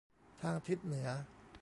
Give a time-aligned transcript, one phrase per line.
[0.41, 1.07] ทางทิศเหนือ